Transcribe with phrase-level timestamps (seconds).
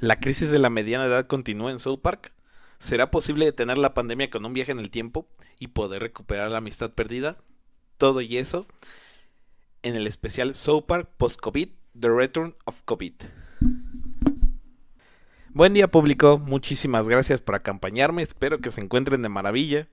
[0.00, 2.32] ¿La crisis de la mediana edad continúa en South Park?
[2.78, 5.26] ¿Será posible detener la pandemia con un viaje en el tiempo
[5.58, 7.36] y poder recuperar la amistad perdida?
[7.96, 8.68] Todo y eso
[9.82, 13.12] en el especial South Park Post-COVID, The Return of COVID.
[15.48, 19.88] Buen día público, muchísimas gracias por acompañarme, espero que se encuentren de maravilla.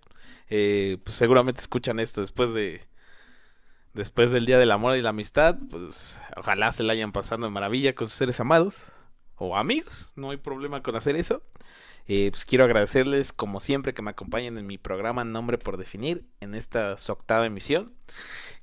[0.52, 2.84] Eh, pues seguramente escuchan esto después de
[3.95, 7.52] después del Día del Amor y la Amistad, pues ojalá se la hayan pasando de
[7.52, 8.92] maravilla con sus seres amados
[9.38, 11.41] o amigos, no hay problema con hacer eso.
[12.07, 16.23] Eh, pues quiero agradecerles como siempre que me acompañen en mi programa Nombre por Definir
[16.39, 17.94] en esta su octava emisión.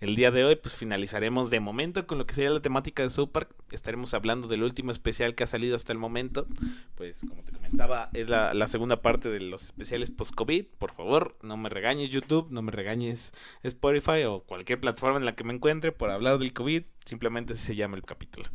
[0.01, 3.11] El día de hoy pues finalizaremos de momento con lo que sería la temática de
[3.11, 3.53] South Park.
[3.73, 6.47] Estaremos hablando del último especial que ha salido hasta el momento.
[6.95, 10.67] Pues como te comentaba es la, la segunda parte de los especiales post-COVID.
[10.79, 13.33] Por favor no me regañes YouTube, no me regañes
[13.65, 16.85] Spotify o cualquier plataforma en la que me encuentre por hablar del COVID.
[17.05, 18.49] Simplemente así se llama el capítulo.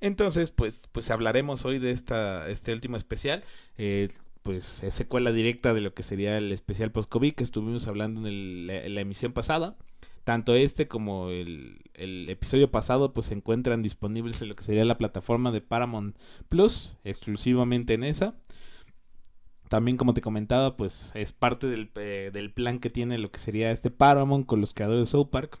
[0.00, 3.44] Entonces, pues, pues hablaremos hoy de esta, este último especial.
[3.78, 4.08] Eh,
[4.46, 8.68] pues es secuela directa de lo que sería el especial post-COVID que estuvimos hablando en,
[8.68, 9.76] la, emisión pasada.
[10.22, 14.98] Tanto este como el, episodio pasado pues se encuentran disponibles en lo que sería la
[14.98, 16.16] plataforma de Paramount
[16.48, 18.36] Plus, exclusivamente en esa.
[19.68, 23.72] También como te comentaba pues es parte del, eh, plan que tiene lo que sería
[23.72, 25.58] este Paramount con los creadores de South Park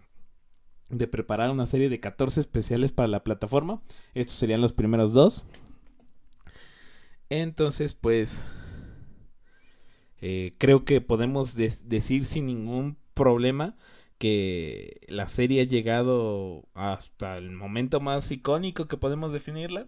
[0.90, 3.80] de preparar una serie de 14 especiales para la plataforma.
[4.14, 5.44] Estos serían los primeros dos.
[7.28, 8.42] Entonces, pues,
[10.20, 13.76] eh, creo que podemos decir sin ningún problema
[14.18, 19.86] que la serie ha llegado hasta el momento más icónico que podemos definirla.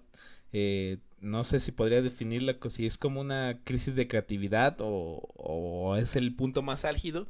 [0.52, 5.96] Eh, no sé si podría definirla si es como una crisis de creatividad o, o
[5.96, 7.28] es el punto más álgido.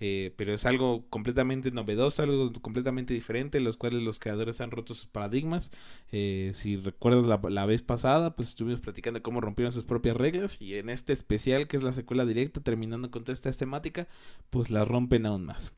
[0.00, 4.94] Eh, pero es algo completamente novedoso, algo completamente diferente, los cuales los creadores han roto
[4.94, 5.70] sus paradigmas.
[6.12, 10.74] Eh, si recuerdas la, vez pasada, pues estuvimos platicando cómo rompieron sus propias reglas y
[10.74, 14.08] en este especial, que es la secuela directa, terminando con toda esta temática,
[14.50, 15.74] pues la rompen aún más.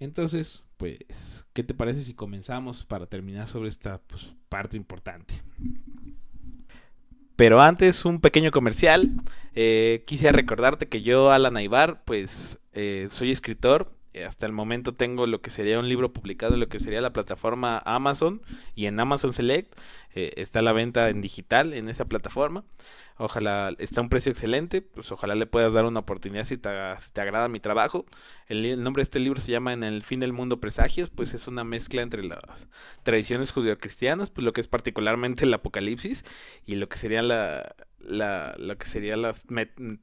[0.00, 5.42] Entonces, pues, ¿qué te parece si comenzamos para terminar sobre esta pues, parte importante?
[7.38, 9.10] Pero antes, un pequeño comercial.
[9.54, 13.92] Eh, quisiera recordarte que yo, Alan Aibar, pues eh, soy escritor.
[14.18, 17.12] Eh, hasta el momento tengo lo que sería un libro publicado lo que sería la
[17.12, 18.42] plataforma Amazon
[18.74, 19.74] y en Amazon Select.
[20.14, 22.64] está la venta en digital en esa plataforma.
[23.18, 24.82] Ojalá está a un precio excelente.
[24.82, 26.70] Pues ojalá le puedas dar una oportunidad si te,
[27.12, 28.06] te agrada mi trabajo.
[28.46, 31.10] El, nombre de este libro se llama En el fin del mundo presagios.
[31.10, 32.68] Pues es una mezcla entre las
[33.02, 36.24] tradiciones judio-cristianas, pues lo que es particularmente el apocalipsis
[36.66, 39.46] y lo que sería la, la, lo que serían las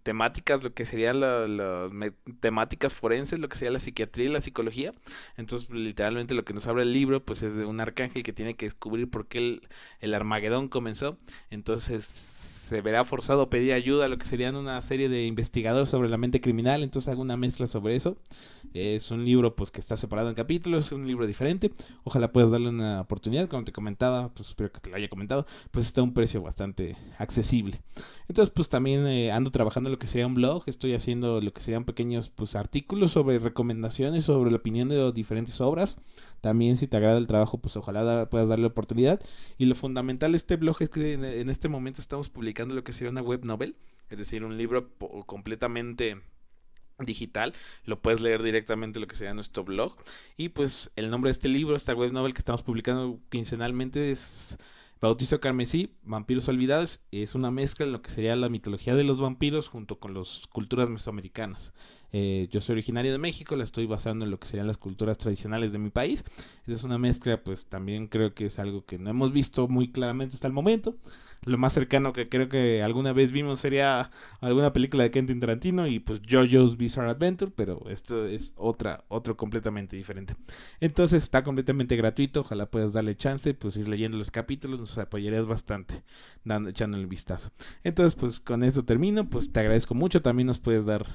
[0.03, 1.91] temáticas, lo que serían las
[2.39, 4.91] temáticas forenses, lo que sería la psiquiatría y la psicología.
[5.37, 8.55] Entonces, literalmente lo que nos habla el libro, pues es de un arcángel que tiene
[8.55, 9.67] que descubrir por qué el,
[10.01, 11.17] el Armagedón comenzó.
[11.49, 15.89] Entonces, se verá forzado a pedir ayuda a lo que serían una serie de investigadores
[15.89, 16.83] sobre la mente criminal.
[16.83, 18.17] Entonces, hago una mezcla sobre eso.
[18.73, 21.71] Es un libro, pues, que está separado en capítulos, es un libro diferente.
[22.03, 23.47] Ojalá puedas darle una oportunidad.
[23.47, 26.41] Como te comentaba, pues espero que te lo haya comentado, pues está a un precio
[26.41, 27.79] bastante accesible.
[28.27, 31.61] Entonces, pues también eh, ando trabajando lo que sería un blog, estoy haciendo lo que
[31.61, 35.97] serían pequeños pues artículos sobre recomendaciones, sobre la opinión de diferentes obras.
[36.41, 39.21] También si te agrada el trabajo, pues ojalá puedas darle oportunidad.
[39.57, 42.93] Y lo fundamental de este blog es que en, este momento estamos publicando lo que
[42.93, 43.75] sería una web novel,
[44.09, 44.89] es decir, un libro
[45.25, 46.21] completamente
[46.99, 47.53] digital,
[47.83, 49.97] lo puedes leer directamente lo que sería nuestro blog
[50.37, 54.57] y pues el nombre de este libro, esta web novel que estamos publicando quincenalmente es
[55.01, 59.19] Bautizo Carmesí, Vampiros Olvidados, es una mezcla en lo que sería la mitología de los
[59.19, 61.73] vampiros junto con las culturas mesoamericanas.
[62.13, 65.17] Eh, yo soy originario de México, la estoy basando en lo que serían las culturas
[65.17, 66.23] tradicionales de mi país.
[66.65, 70.35] Es una mezcla, pues también creo que es algo que no hemos visto muy claramente
[70.35, 70.95] hasta el momento.
[71.45, 74.11] Lo más cercano que creo que alguna vez vimos sería
[74.41, 79.37] alguna película de Quentin Tarantino y pues JoJo's Bizarre Adventure, pero esto es otra, otro
[79.37, 80.35] completamente diferente.
[80.79, 85.47] Entonces está completamente gratuito, ojalá puedas darle chance, pues ir leyendo los capítulos, nos apoyarías
[85.47, 86.03] bastante
[86.43, 87.51] dando, echándole el vistazo.
[87.83, 91.05] Entonces pues con esto termino, pues te agradezco mucho, también nos puedes dar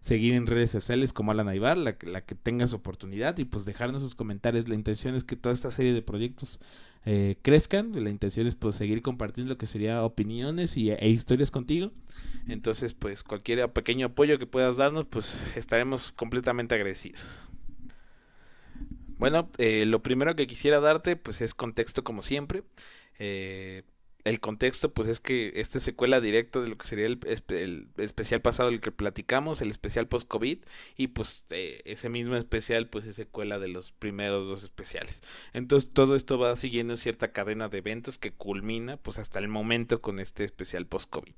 [0.00, 4.02] seguir en redes sociales como Alan Aibar, la, la que tengas oportunidad y pues dejarnos
[4.02, 4.68] sus comentarios.
[4.68, 6.60] La intención es que toda esta serie de proyectos
[7.10, 7.92] eh, crezcan.
[8.04, 11.90] La intención es pues seguir compartiendo lo que sería opiniones y, e historias contigo.
[12.48, 17.24] Entonces pues cualquier pequeño apoyo que puedas darnos pues estaremos completamente agradecidos.
[19.16, 22.62] Bueno, eh, lo primero que quisiera darte pues es contexto como siempre.
[23.18, 23.84] Eh,
[24.28, 28.68] el contexto, pues es que esta secuela directa de lo que sería el, especial pasado,
[28.68, 30.58] el que platicamos, el especial post-COVID,
[30.96, 35.22] y pues eh, ese mismo especial, pues es secuela de los primeros dos especiales.
[35.52, 40.00] Entonces todo esto va siguiendo cierta cadena de eventos que culmina, pues hasta el momento
[40.00, 41.34] con este especial post-COVID.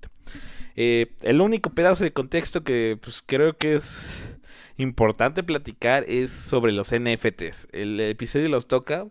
[0.77, 4.37] Eh, el único pedazo de contexto que pues creo que es
[4.77, 7.69] importante platicar es sobre los NFTs.
[7.73, 9.07] El episodio los toca.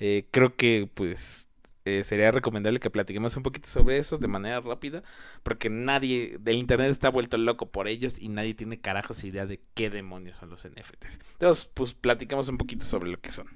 [0.00, 1.48] Eh, creo que pues
[1.84, 5.02] eh, sería recomendable que platiquemos un poquito sobre eso de manera rápida,
[5.42, 9.60] porque nadie del internet está vuelto loco por ellos y nadie tiene carajos idea de
[9.74, 11.18] qué demonios son los NFTs.
[11.32, 13.46] Entonces, pues platicamos un poquito sobre lo que son.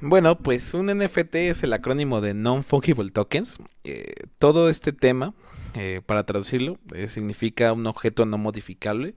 [0.00, 3.58] Bueno, pues un NFT es el acrónimo de Non-Fungible Tokens.
[3.84, 5.34] Eh, todo este tema,
[5.74, 9.14] eh, para traducirlo, significa un objeto no modificable.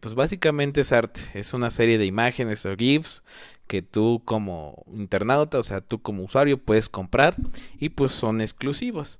[0.00, 3.22] Pues básicamente es arte, es una serie de imágenes o GIFs
[3.66, 7.34] que tú como internauta, o sea, tú como usuario puedes comprar
[7.78, 9.18] y pues son exclusivos.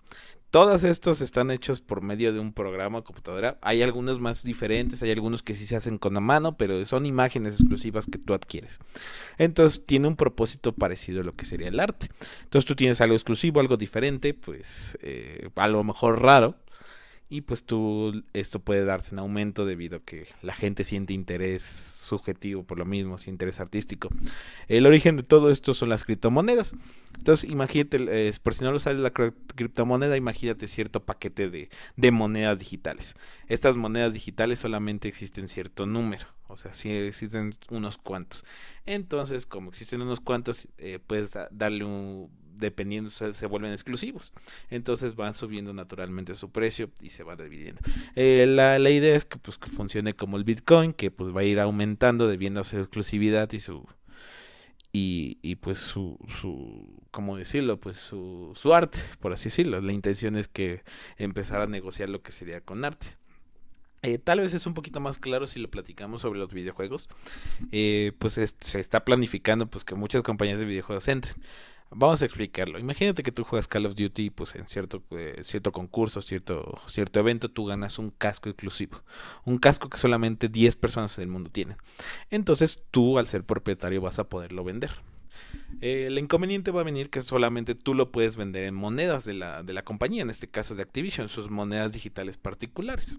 [0.55, 3.59] Todos estos están hechos por medio de un programa de computadora.
[3.61, 7.07] Hay algunos más diferentes, hay algunos que sí se hacen con la mano, pero son
[7.07, 8.79] imágenes exclusivas que tú adquieres.
[9.37, 12.09] Entonces tiene un propósito parecido a lo que sería el arte.
[12.45, 16.55] Entonces tú tienes algo exclusivo, algo diferente, pues eh, a lo mejor raro,
[17.35, 21.65] y pues tú esto puede darse en aumento debido a que la gente siente interés
[21.65, 24.09] subjetivo por lo mismo, interés artístico.
[24.69, 26.75] El origen de todo esto son las criptomonedas.
[27.19, 32.61] Entonces, imagínate, por si no lo sabes la criptomoneda, imagínate cierto paquete de, de, monedas
[32.61, 33.17] digitales.
[33.49, 38.45] Estas monedas digitales solamente existen cierto número, o sea, sí existen unos cuantos.
[38.87, 44.33] Entonces, como existen unos cuantos, eh, puedes darle un dependiendo se, vuelven exclusivos.
[44.71, 47.81] Entonces van subiendo naturalmente su precio y se va dividiendo.
[48.15, 51.45] Eh, la, idea es que pues que funcione como el Bitcoin, que pues va a
[51.45, 53.87] ir aumentando debiendo a su exclusividad y su
[54.93, 57.81] y, y pues su, su ¿cómo decirlo?
[57.81, 59.81] Pues su, su arte, por así decirlo.
[59.81, 60.83] La intención es que
[61.17, 63.17] empezar a negociar lo que sería con arte.
[64.03, 67.09] Eh, tal vez es un poquito más claro si lo platicamos sobre los videojuegos.
[67.73, 71.35] Eh, pues se está planificando pues que muchas compañías de videojuegos entren.
[71.97, 72.79] Vamos a explicarlo.
[72.79, 77.21] Imagínate que tú juegas Call of Duty, pues en cierto, eh, cierto concurso, cierto, cierto
[77.21, 79.03] evento, tú ganas un casco exclusivo.
[79.45, 81.77] Un casco que solamente 10 personas en el mundo tienen.
[82.31, 84.91] Entonces tú, al ser propietario, vas a poderlo vender.
[85.81, 89.35] Eh, el inconveniente va a venir que solamente tú lo puedes vender en monedas de
[89.35, 93.19] la, de la compañía, en este caso de Activision, sus monedas digitales particulares.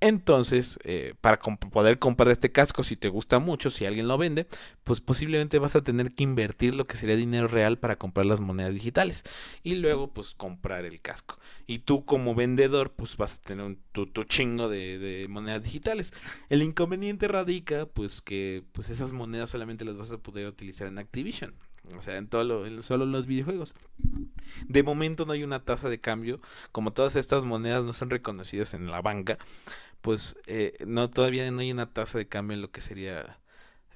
[0.00, 4.46] Entonces, eh, para poder comprar este casco, si te gusta mucho, si alguien lo vende,
[4.82, 8.40] pues posiblemente vas a tener que invertir lo que sería dinero real para comprar las
[8.40, 9.24] monedas digitales
[9.62, 11.38] y luego pues comprar el casco.
[11.66, 16.14] Y tú como vendedor pues vas a tener un tu, chingo de, de, monedas digitales.
[16.48, 20.98] El inconveniente radica pues que pues esas monedas solamente las vas a poder utilizar en
[20.98, 21.54] Activision.
[21.96, 23.74] O sea, en todo lo, en solo los videojuegos.
[24.66, 26.40] De momento no hay una tasa de cambio.
[26.72, 29.38] Como todas estas monedas no son reconocidas en la banca,
[30.00, 33.38] pues eh, no todavía no hay una tasa de cambio en lo que sería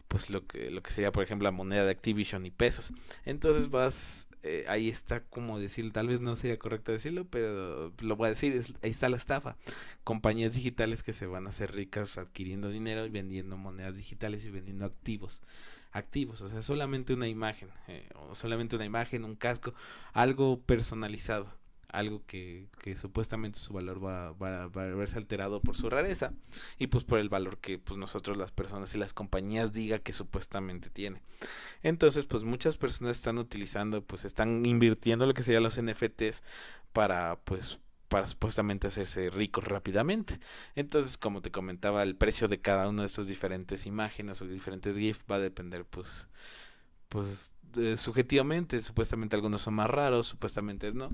[0.08, 2.93] pues lo que lo que sería por ejemplo la moneda de Activision y pesos
[3.25, 8.17] entonces vas eh, ahí está como decir tal vez no sería correcto decirlo pero lo
[8.17, 9.56] voy a decir ahí está la estafa
[10.05, 14.50] compañías digitales que se van a hacer ricas adquiriendo dinero y vendiendo monedas digitales y
[14.50, 15.43] vendiendo activos
[15.94, 19.75] activos, o sea, solamente una imagen, eh, o solamente una imagen, un casco,
[20.12, 21.46] algo personalizado,
[21.88, 26.32] algo que, que supuestamente su valor va, va, va, a verse alterado por su rareza
[26.79, 30.13] y pues por el valor que pues nosotros las personas y las compañías diga que
[30.13, 31.22] supuestamente tiene.
[31.82, 36.43] Entonces pues muchas personas están utilizando, pues están invirtiendo lo que serían los NFTs
[36.93, 37.79] para pues
[38.15, 40.39] para supuestamente hacerse ricos rápidamente.
[40.77, 44.97] Entonces, como te comentaba, el precio de cada una de estas diferentes imágenes o diferentes
[44.97, 46.29] GIF va a depender, pues,
[47.09, 47.51] pues,
[47.97, 48.81] subjetivamente.
[48.83, 51.09] Supuestamente algunos son más raros, supuestamente no.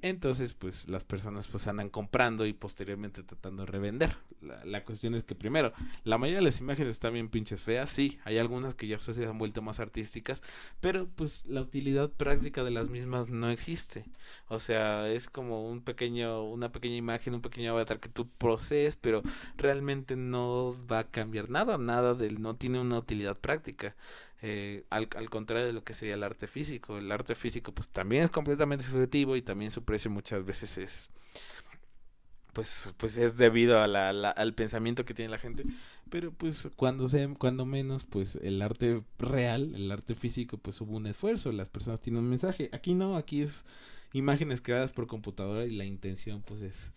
[0.00, 4.16] Entonces, pues las personas pues andan comprando y posteriormente tratando de revender.
[4.40, 5.72] La, cuestión es que primero,
[6.04, 9.26] la mayoría de las imágenes están bien pinches feas, sí, hay algunas que ya se
[9.26, 10.44] han vuelto más artísticas,
[10.80, 14.04] pero pues la utilidad práctica de las mismas no existe.
[14.46, 18.94] O sea, es como un pequeño, una pequeña imagen, un pequeño avatar que tú procedes,
[18.94, 19.22] pero
[19.56, 23.96] realmente no va a cambiar nada, nada del, no tiene una utilidad práctica.
[24.40, 26.98] Eh, al, al, contrario de lo que sería el arte físico.
[26.98, 31.10] El arte físico pues también es completamente subjetivo y también su precio muchas veces es
[32.52, 35.64] pues pues es debido a la, al pensamiento que tiene la gente.
[36.10, 40.96] Pero pues cuando sea cuando menos pues el arte real el arte físico pues hubo
[40.96, 41.52] un esfuerzo.
[41.52, 42.68] Las personas tienen un mensaje.
[42.72, 43.64] Aquí no aquí es
[44.12, 46.92] imágenes creadas por computadora y la intención pues es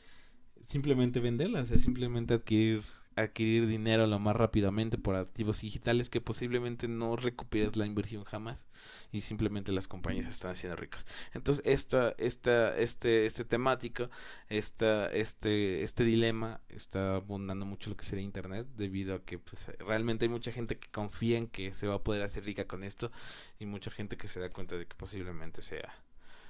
[0.62, 2.84] simplemente venderlas es simplemente adquirir
[3.16, 8.66] adquirir dinero lo más rápidamente por activos digitales que posiblemente no recuperes la inversión jamás
[9.12, 11.06] y simplemente las compañías están haciendo ricas.
[11.34, 14.10] Entonces, esta, esta, este, este temático,
[14.48, 19.66] esta, este, este dilema está abundando mucho lo que sería internet debido a que pues,
[19.80, 22.84] realmente hay mucha gente que confía en que se va a poder hacer rica con
[22.84, 23.12] esto
[23.60, 25.94] y mucha gente que se da cuenta de que posiblemente sea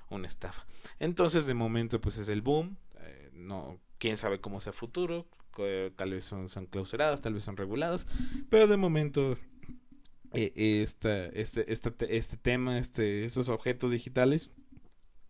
[0.09, 0.65] una estafa.
[0.99, 2.77] Entonces, de momento, pues es el boom.
[2.99, 5.25] Eh, no, quién sabe cómo sea futuro
[5.95, 8.07] tal vez son, son clausuradas, tal vez son reguladas,
[8.49, 9.35] pero de momento
[10.33, 11.65] eh, este, este,
[12.15, 14.51] este tema, este, estos objetos digitales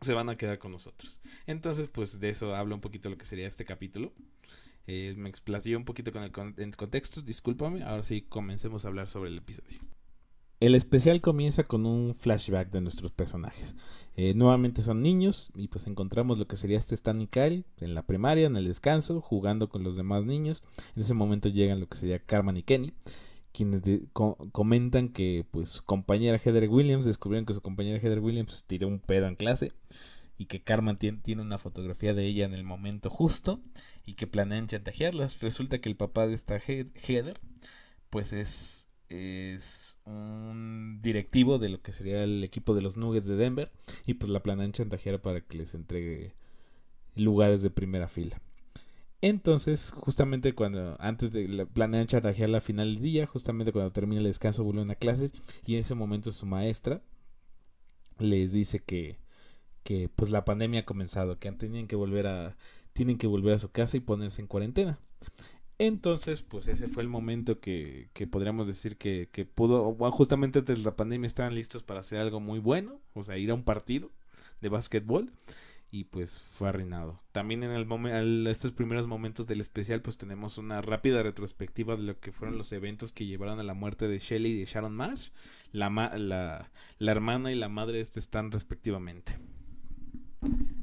[0.01, 1.19] se van a quedar con nosotros.
[1.47, 4.13] Entonces, pues de eso habla un poquito lo que sería este capítulo.
[4.87, 7.83] Eh, me explayé un poquito con el, con el contexto, discúlpame.
[7.83, 9.79] Ahora sí, comencemos a hablar sobre el episodio.
[10.62, 13.75] El especial comienza con un flashback de nuestros personajes.
[14.15, 17.96] Eh, nuevamente son niños y pues encontramos lo que sería este Stan y Kyle en
[17.96, 20.63] la primaria, en el descanso, jugando con los demás niños.
[20.96, 22.94] En ese momento llegan lo que sería Carmen y Kenny,
[23.51, 23.82] quienes
[24.13, 29.00] comentan que pues su compañera Heather Williams, descubrieron que su compañera Heather Williams tiró un
[29.00, 29.72] pedo en clase
[30.38, 33.60] y que Carmen tiene una fotografía de ella en el momento justo
[34.06, 35.39] y que planean chantajearlas.
[35.39, 37.41] Resulta que el papá de esta Heather
[38.12, 43.36] pues es es un directivo de lo que sería el equipo de los Nuggets de
[43.36, 43.72] Denver
[44.06, 46.34] y pues la planean chantajear para que les entregue
[47.15, 48.41] lugares de primera fila.
[49.22, 54.22] Entonces, justamente cuando antes de la planean chantajear la final del día, justamente cuando termina
[54.22, 55.34] el descanso vuelven a clases
[55.65, 57.01] y en ese momento su maestra
[58.20, 59.20] les dice que
[59.84, 62.58] que pues la pandemia ha comenzado, que tienen que volver a
[62.94, 65.00] tienen que volver a su casa y ponerse en cuarentena.
[65.83, 70.77] Entonces, pues ese fue el momento que, que podríamos decir que, que pudo, justamente antes
[70.77, 73.63] de la pandemia estaban listos para hacer algo muy bueno, o sea, ir a un
[73.63, 74.11] partido
[74.61, 75.31] de básquetbol
[75.89, 77.19] y pues fue arruinado.
[77.31, 82.03] También en el momento, estos primeros momentos del especial, pues tenemos una rápida retrospectiva de
[82.03, 84.95] lo que fueron los eventos que llevaron a la muerte de Shelly y de Sharon
[84.95, 85.29] Marsh,
[85.71, 86.69] la, la,
[87.00, 89.39] la hermana y la madre de este Stan respectivamente.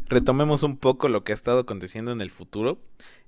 [0.08, 2.78] Retomemos un poco lo que ha estado aconteciendo en el futuro.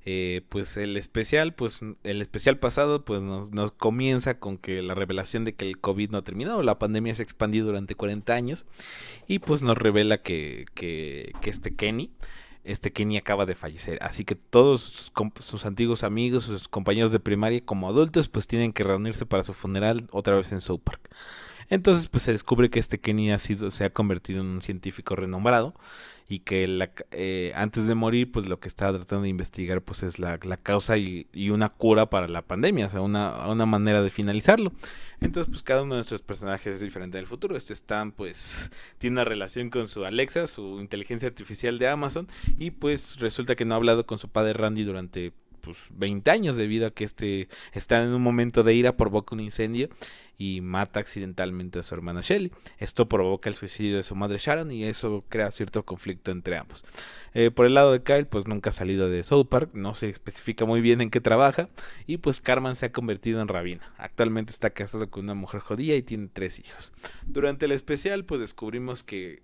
[0.06, 4.94] Eh, pues el especial, pues el especial pasado, pues nos, nos, comienza con que la
[4.94, 8.32] revelación de que el COVID no ha terminado, la pandemia se ha expandido durante 40
[8.32, 8.64] años
[9.28, 12.10] y pues nos revela que, que, que este Kenny,
[12.64, 13.98] este Kenny acaba de fallecer.
[14.02, 18.72] Así que todos sus, sus, antiguos amigos, sus compañeros de primaria como adultos, pues tienen
[18.72, 21.10] que reunirse para su funeral otra vez en South Park.
[21.70, 25.14] Entonces, pues se descubre que este Kenny ha sido, se ha convertido en un científico
[25.14, 25.74] renombrado
[26.28, 30.02] y que la, eh, antes de morir, pues lo que está tratando de investigar, pues
[30.02, 34.02] es la, la causa y, una cura para la pandemia, o sea, una, una manera
[34.02, 34.72] de finalizarlo.
[35.20, 37.56] Entonces, pues cada uno de nuestros personajes es diferente en el futuro.
[37.56, 42.70] Este Stan, pues, tiene una relación con su Alexa, su inteligencia artificial de Amazon, y
[42.70, 46.86] pues resulta que no ha hablado con su padre Randy durante pues 20 años debido
[46.86, 49.88] a que este está en un momento de ira, provoca un incendio
[50.38, 52.50] y mata accidentalmente a su hermana Shelly.
[52.78, 56.84] Esto provoca el suicidio de su madre Sharon y eso crea cierto conflicto entre ambos.
[57.34, 60.08] Eh, por el lado de Kyle, pues nunca ha salido de South Park, no se
[60.08, 61.68] especifica muy bien en qué trabaja
[62.06, 63.92] y pues Carmen se ha convertido en rabina.
[63.98, 66.92] Actualmente está casado con una mujer judía y tiene tres hijos.
[67.26, 69.42] Durante el especial, pues descubrimos que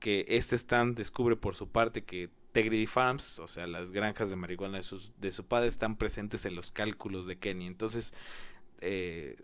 [0.00, 4.36] que este stand descubre por su parte que Tegrity Farms, o sea, las granjas de
[4.36, 7.66] marihuana de, sus, de su padre, están presentes en los cálculos de Kenny.
[7.66, 8.12] Entonces,
[8.80, 9.36] eh,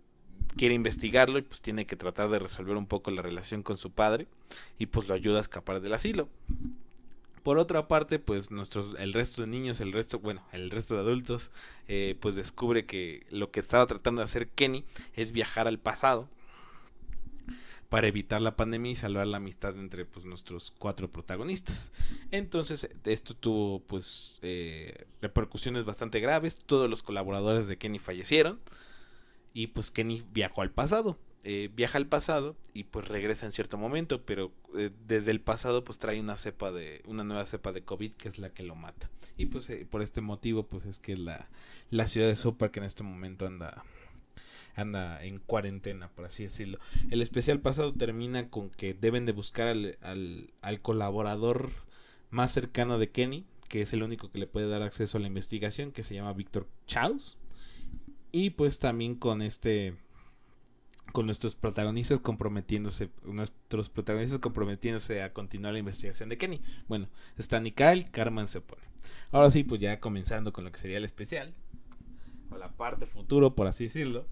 [0.57, 3.91] quiere investigarlo y pues tiene que tratar de resolver un poco la relación con su
[3.91, 4.27] padre
[4.79, 6.29] y pues lo ayuda a escapar del asilo.
[7.43, 11.03] Por otra parte, pues nuestros, el resto de niños, el resto, bueno, el resto de
[11.03, 11.53] adultos,
[11.87, 14.85] eh, pues descubre que lo que estaba tratando de hacer Kenny
[15.15, 16.29] es viajar al pasado
[17.89, 21.93] para evitar la pandemia y salvar la amistad entre pues, nuestros cuatro protagonistas.
[22.31, 28.61] Entonces esto tuvo pues eh, repercusiones bastante graves, todos los colaboradores de Kenny fallecieron
[29.53, 31.19] y pues Kenny viajó al pasado.
[31.49, 35.85] Eh, viaja al pasado y pues regresa en cierto momento, pero eh, desde el pasado
[35.85, 38.75] pues trae una cepa de una nueva cepa de COVID que es la que lo
[38.75, 39.09] mata.
[39.37, 41.49] Y pues por este motivo pues es que la,
[41.91, 43.85] la ciudad de Super que en este momento anda
[44.77, 46.79] anda en cuarentena, por así decirlo.
[47.11, 49.99] El especial pasado termina con que deben de buscar al,
[50.61, 51.73] al, colaborador
[52.31, 55.27] más cercano de Kenny, que es el único que le puede dar acceso a la
[55.27, 57.39] investigación, que se llama Víctor Chaus.
[58.33, 59.95] Y pues también con este
[61.13, 66.61] con nuestros protagonistas comprometiéndose, nuestros protagonistas comprometiéndose a continuar la investigación de Kenny.
[66.89, 68.83] Bueno, está Nicole, Carmen se opone.
[69.31, 71.55] Ahora sí, pues ya comenzando con lo que sería el especial,
[72.51, 74.27] o la parte futuro, por así decirlo.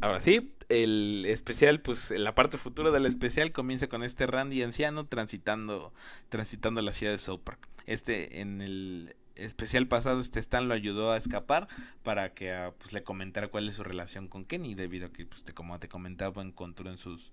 [0.00, 5.06] Ahora sí, el especial, pues la parte futura del especial comienza con este Randy anciano
[5.06, 5.92] transitando,
[6.28, 7.68] transitando la ciudad de South Park.
[7.86, 11.68] Este en el especial pasado este Stan lo ayudó a escapar
[12.02, 15.26] para que ah, pues, le comentara cuál es su relación con Kenny debido a que
[15.26, 17.32] pues como te comentaba encontró en sus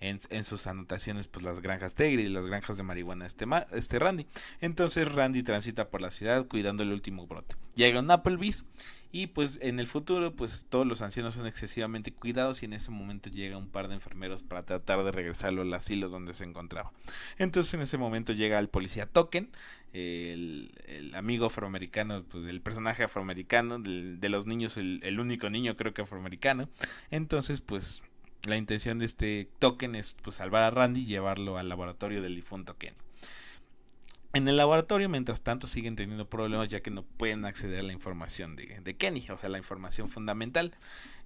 [0.00, 4.26] en, sus anotaciones pues las granjas Tegri y las granjas de marihuana este, este Randy.
[4.60, 7.56] Entonces Randy transita por la ciudad cuidando el último brote.
[7.74, 8.64] Llega un Applebee's
[9.12, 12.90] y pues en el futuro pues todos los ancianos son excesivamente cuidados y en ese
[12.90, 16.92] momento llega un par de enfermeros para tratar de regresarlo al asilo donde se encontraba.
[17.36, 19.50] Entonces en ese momento llega el policía Token,
[19.92, 25.92] el, amigo afroamericano, pues el personaje afroamericano, de los niños, el, el único niño creo
[25.92, 26.68] que afroamericano.
[27.10, 28.02] Entonces pues
[28.44, 32.34] la intención de este token es pues, salvar a Randy y llevarlo al laboratorio del
[32.34, 32.96] difunto Kenny.
[34.32, 37.92] En el laboratorio, mientras tanto, siguen teniendo problemas ya que no pueden acceder a la
[37.92, 40.72] información de, Kenny, o sea, la información fundamental,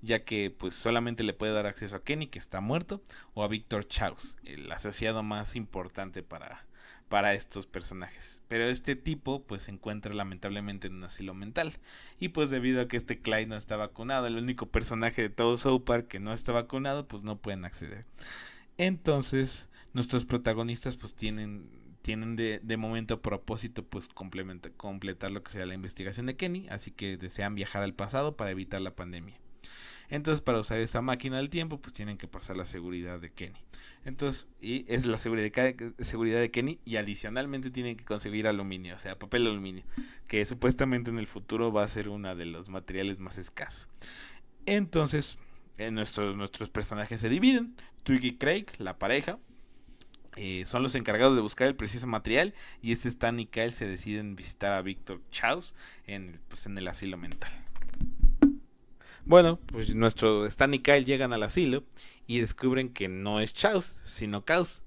[0.00, 3.02] ya que pues solamente le puede dar acceso a Kenny, que está muerto,
[3.35, 6.64] o a Victor Chaus, el asociado más importante para,
[7.14, 8.40] para estos personajes.
[8.49, 11.75] Pero este tipo pues se encuentra lamentablemente en un asilo mental.
[12.18, 15.56] Y pues debido a que este Clyde no está vacunado, el único personaje de todo
[15.56, 18.04] South Park que no está vacunado, pues no pueden acceder.
[18.78, 21.71] Entonces, nuestros protagonistas pues tienen
[22.02, 26.90] tienen de, de momento propósito pues completar lo que sea la investigación de Kenny, así
[26.90, 29.38] que desean viajar al pasado para evitar la pandemia.
[30.08, 33.58] Entonces, para usar esa máquina del tiempo, pues tienen que pasar la seguridad de Kenny.
[34.04, 38.96] Entonces, y es la seguridad de, seguridad de Kenny y adicionalmente tienen que conseguir aluminio,
[38.96, 39.84] o sea, papel aluminio,
[40.28, 43.88] que supuestamente en el futuro va a ser uno de los materiales más escasos.
[44.66, 45.38] Entonces,
[45.78, 47.76] eh, nuestros, nuestros personajes se dividen.
[48.02, 49.38] Twiggy y Craig, la pareja,
[50.37, 53.87] eh, son los encargados de buscar el preciso material y ese Stan y Kyle se
[53.87, 55.75] deciden visitar a Victor Chaus
[56.06, 57.63] en, pues, en el asilo mental.
[59.26, 61.83] Bueno, pues nuestro Stan y Kyle llegan al asilo
[62.26, 64.83] y descubren que no es Chaos, sino Caos.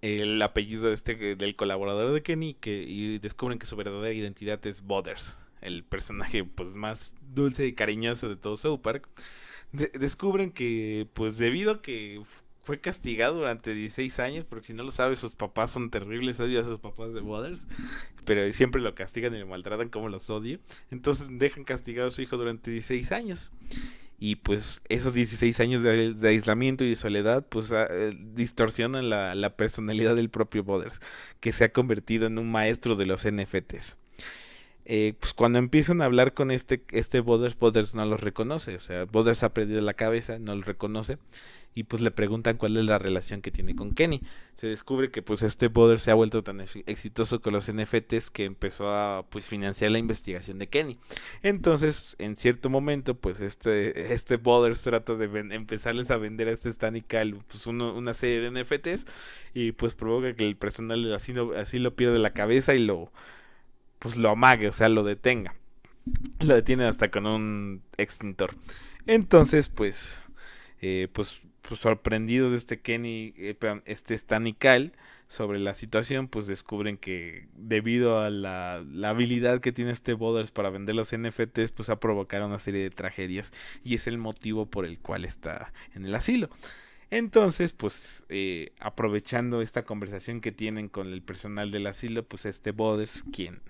[0.00, 4.64] El apellido de este, del colaborador de Kenny que, y descubren que su verdadera identidad
[4.66, 9.08] es Bothers, el personaje pues más dulce y cariñoso de todo South Park.
[9.72, 12.22] descubren que pues debido a que
[12.62, 16.60] fue castigado durante 16 años, porque si no lo sabes, sus papás son terribles, odio
[16.60, 17.66] a sus papás de Waters,
[18.24, 20.60] pero siempre lo castigan y lo maltratan como los odio.
[20.90, 23.50] Entonces dejan castigado a su hijo durante 16 años.
[24.20, 29.34] Y pues esos 16 años de, aislamiento y de soledad, pues ah, eh, distorsionan la,
[29.34, 31.00] la, personalidad del propio Waters,
[31.40, 33.98] que se ha convertido en un maestro de los NFTs.
[34.84, 38.80] Eh, pues cuando empiezan a hablar con este, este Boders, Boders no los reconoce, o
[38.80, 41.18] sea, Boders ha perdido la cabeza, no lo reconoce,
[41.74, 44.22] y pues le preguntan cuál es la relación que tiene con Kenny.
[44.56, 48.44] Se descubre que pues este Boders se ha vuelto tan exitoso con los NFTs que
[48.44, 50.98] empezó a pues financiar la investigación de Kenny.
[51.42, 56.68] Entonces, en cierto momento, pues este, este Boders trata de empezarles a vender a este
[56.68, 59.06] Stan y Kyle pues una serie de NFTs,
[59.54, 63.12] y pues provoca que el personal así, así lo pierde la cabeza y lo
[64.02, 65.54] pues lo amague, o sea, lo detenga.
[66.40, 68.56] Lo detienen hasta con un extintor.
[69.06, 70.24] Entonces, pues,
[70.80, 74.92] eh, pues, pues, sorprendidos de este Kenny, eh, este Stan y Kyle
[75.28, 80.50] sobre la situación, pues descubren que debido a la, la, habilidad que tiene este Boders
[80.50, 83.52] para vender los NFTs, pues ha provocado una serie de tragedias
[83.84, 86.50] y es el motivo por el cual está en el asilo.
[87.12, 92.70] Entonces, pues eh, aprovechando esta conversación que tienen con el personal del asilo, pues este
[92.70, 93.60] Boders, quien,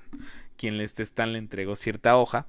[0.56, 2.46] quien este Stan le entregó cierta hoja,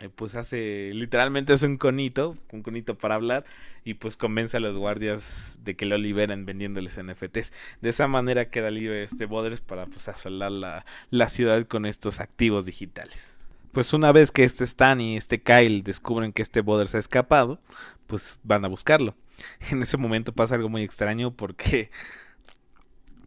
[0.00, 3.46] eh, pues hace, literalmente hace un conito, un conito para hablar,
[3.82, 7.50] y pues convence a los guardias de que lo liberen vendiéndoles NFTs.
[7.80, 12.20] De esa manera queda libre este Boders para pues asolar la, la ciudad con estos
[12.20, 13.38] activos digitales.
[13.72, 17.62] Pues una vez que este Stan y este Kyle descubren que este Boders ha escapado,
[18.06, 19.14] pues van a buscarlo.
[19.70, 21.90] En ese momento pasa algo muy extraño porque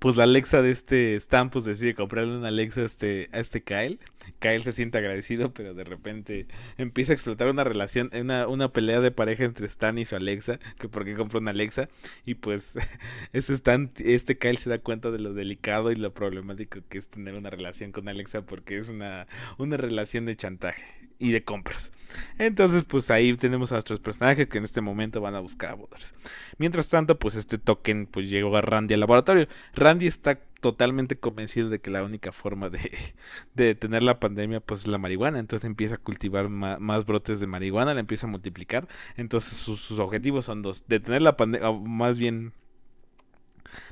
[0.04, 3.64] pues la Alexa de este Stan pues decide comprarle una Alexa a este, a este
[3.64, 4.02] Kyle.
[4.40, 6.46] Kyle se siente agradecido, pero de repente
[6.78, 10.60] empieza a explotar una relación, una, una pelea de pareja entre Stan y su Alexa,
[10.78, 11.88] que porque compró una Alexa.
[12.26, 12.74] Y pues
[13.32, 17.08] este Stan, este Kyle se da cuenta de lo delicado y lo problemático que es
[17.08, 19.26] tener una relación con Alexa porque es una,
[19.58, 21.92] una relación de chantaje y de compras.
[22.38, 25.76] Entonces, pues ahí tenemos a nuestros personajes que en este momento van a buscar a
[25.76, 26.14] Boders.
[26.58, 29.48] Mientras tanto, pues este token pues llegó a Randy al laboratorio.
[29.74, 32.80] Randy está totalmente convencido de que la única forma de,
[33.56, 35.40] de detener la pandemia pues es la marihuana.
[35.40, 38.88] Entonces empieza a cultivar más, brotes de marihuana, la empieza a multiplicar.
[39.16, 40.84] Entonces sus, objetivos son dos.
[40.88, 42.52] Detener la pandemia, más bien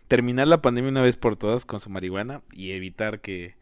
[0.10, 3.56] terminar la pandemia una vez por todas con su marihuana y evitar que,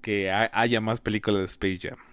[0.00, 2.09] que haya más películas de Space Jam.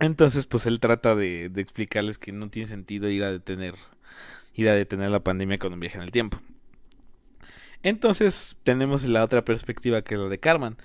[0.00, 3.74] Entonces, pues él trata de, explicarles que no tiene sentido ir a detener
[4.56, 6.38] ir a detener la pandemia con un viaje en el tiempo.
[7.82, 10.76] Entonces tenemos la otra perspectiva que es la de Carmen,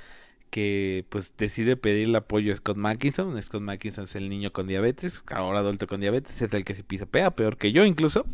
[0.50, 3.41] que pues decide pedir el apoyo a Scott Mackinson.
[3.41, 6.84] Scott Mackinson es el niño con diabetes, ahora adulto con diabetes, es el que se
[6.84, 8.26] pisapea, peor que yo incluso.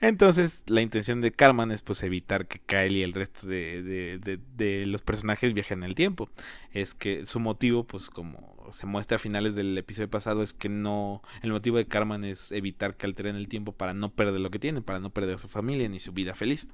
[0.00, 4.18] Entonces la intención de Carmen es pues evitar que Kyle y el resto de,
[4.56, 6.28] de, los personajes viajen en el tiempo.
[6.72, 10.68] Es que su motivo pues como se muestra a finales del episodio pasado es que
[10.68, 14.50] no, el motivo de Carmen es evitar que alteren el tiempo para no perder lo
[14.50, 16.68] que tiene, para no perder su familia ni su vida feliz.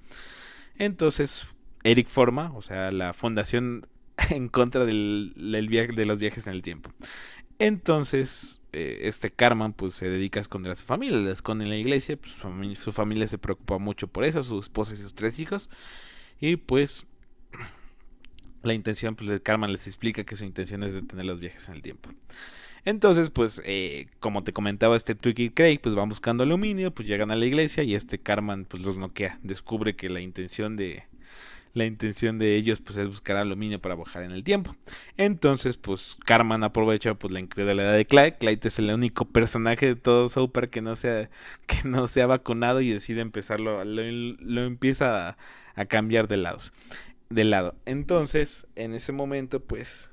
[0.76, 3.86] Entonces Eric forma, o sea, la fundación
[4.30, 5.34] en contra del,
[5.68, 6.90] viaje, de los viajes en el tiempo.
[7.58, 11.70] Entonces, eh, este Carman pues se dedica a esconder a su familia, la esconde en
[11.70, 12.34] la iglesia, pues,
[12.78, 15.68] su, familia, se preocupa mucho por eso, su esposa y sus tres hijos.
[16.40, 17.06] Y pues
[18.62, 21.76] la intención, pues el Carman les explica que su intención es detener los viajes en
[21.76, 22.10] el tiempo.
[22.84, 27.30] Entonces, pues, eh, como te comentaba, este Twiggy Craig, pues van buscando aluminio, pues llegan
[27.30, 29.38] a la iglesia y este Carman, pues los noquea.
[29.42, 31.04] Descubre que la intención de,
[31.72, 34.74] la intención de ellos pues es buscar aluminio para bajar en el tiempo.
[35.16, 38.38] Entonces pues Carman aprovecha pues la incredulidad de Clyde.
[38.38, 41.30] Clyde es el único personaje de todo Super que no se ha,
[41.66, 45.36] que no se ha vacunado y decide empezarlo, lo, empieza
[45.76, 46.72] a, cambiar de lados.
[47.30, 47.76] De lado.
[47.86, 50.10] Entonces, en ese momento pues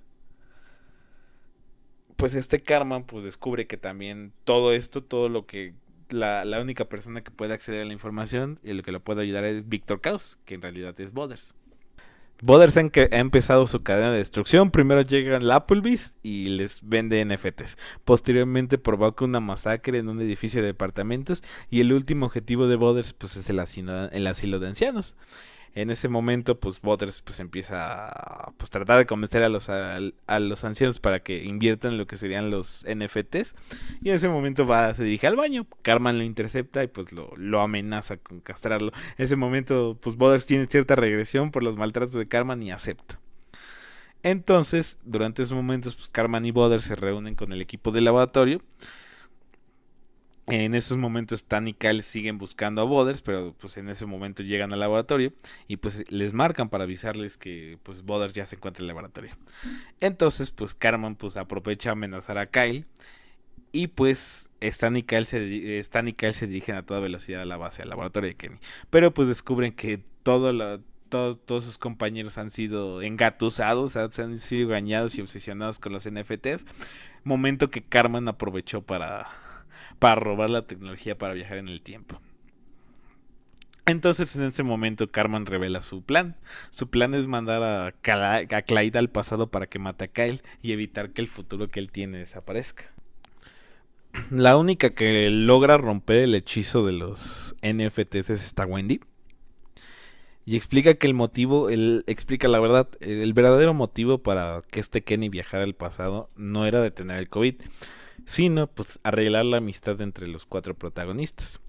[2.16, 5.74] pues este Carman pues descubre que también todo esto, todo lo que
[6.10, 9.46] la, única persona que puede acceder a la información y lo que lo puede ayudar
[9.46, 11.54] es Victor Caos, que en realidad es Boders.
[12.42, 12.82] Boders ha
[13.18, 14.70] empezado su cadena de destrucción.
[14.70, 17.78] Primero llegan la Applebee's y les vende NFTs.
[18.06, 21.44] Posteriormente provoca una masacre en un edificio de departamentos.
[21.72, 23.60] Y el último objetivo de Boders pues, es el
[24.12, 25.16] el asilo de ancianos.
[25.78, 30.40] En ese momento, pues Waters pues empieza a pues, tratar de convencer a los, a,
[30.40, 33.54] los ancianos para que inviertan en lo que serían los NFTs.
[34.02, 35.68] Y en ese momento va, se dirige al baño.
[35.84, 38.92] Carmen lo intercepta y pues lo, lo amenaza con castrarlo.
[39.20, 43.20] En ese momento, pues Waters tiene cierta regresión por los maltratos de Carmen y acepta.
[44.24, 48.62] Entonces, durante esos momentos, pues Carmen y Boder se reúnen con el equipo de laboratorio
[50.48, 54.44] en esos momentos Stan y Kyle siguen buscando a Boders, pero pues en ese momento
[54.44, 55.34] llegan al laboratorio
[55.68, 59.36] y pues les marcan para avisarles que pues Boders ya se encuentra en el laboratorio.
[60.00, 62.86] Entonces pues Carmen pues aprovecha a amenazar a Kyle
[63.74, 67.46] y pues Stan y, Kyle se, Stan y Kyle se dirigen a toda velocidad a
[67.46, 68.58] la base, al laboratorio de Kenny.
[68.90, 75.16] Pero pues descubren que todo todos, todos sus compañeros han sido engatusados, han sido engañados
[75.16, 76.66] y obsesionados con los NFTs.
[77.24, 79.28] Momento que Carmen aprovechó para
[80.00, 82.20] para robar la tecnología para viajar en el tiempo.
[83.88, 86.36] Entonces en ese momento Carmen revela su plan.
[86.72, 90.74] Su plan es mandar a, a Clyde al pasado para que mate a Kyle y
[90.74, 92.92] evitar que el futuro que él tiene desaparezca.
[94.30, 99.00] La única que logra romper el hechizo de los NFTs es Wendy.
[100.46, 105.02] Y explica que el motivo, él explica la verdad, el verdadero motivo para que este
[105.02, 107.56] Kenny viajara al pasado no era detener el COVID,
[108.28, 111.62] sino pues arreglar la amistad entre los cuatro protagonistas.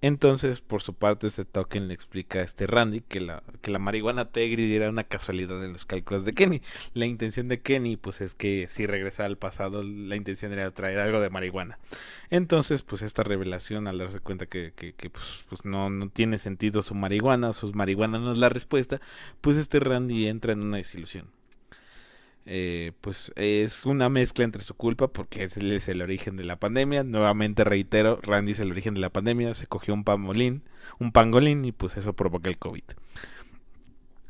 [0.00, 3.80] Entonces, por su parte, este token le explica a este Randy que la, que la
[3.80, 6.60] marihuana Tegrid era una casualidad en los cálculos de Kenny.
[6.94, 11.00] La intención de Kenny, pues es que si regresara al pasado, la intención era traer
[11.00, 11.80] algo de marihuana.
[12.30, 16.82] Entonces, pues esta revelación, al darse cuenta que, que, pues, pues, no, no tiene sentido
[16.82, 19.00] su marihuana, sus marihuana no es la respuesta,
[19.40, 21.37] pues este Randy entra en una desilusión.
[22.50, 27.04] Eh, pues es una mezcla entre su culpa porque es, el origen de la pandemia.
[27.04, 29.52] Nuevamente reitero, Randy es el origen de la pandemia.
[29.52, 30.62] Se cogió un pangolín,
[30.98, 32.84] un pangolín y pues eso provoca el COVID.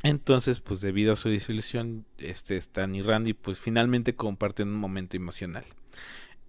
[0.02, 5.16] Entonces, pues debido a su disolución, este Stan y Randy pues finalmente comparten un momento
[5.16, 5.64] emocional